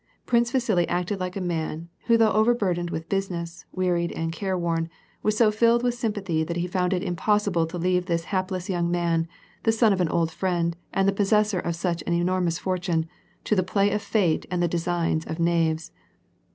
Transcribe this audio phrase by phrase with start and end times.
[0.25, 4.89] Prince Vasili acted like a man, who though overburdened with business, wearied, and careworn,"
[5.21, 8.89] was so filled with sympathy that he found it imjJossible to leave this hapless young
[8.89, 9.27] man,
[9.61, 13.07] the son of an old friend, and the possessor of such an enormous fortune,
[13.43, 15.91] to the play of fate and the designs of knaves.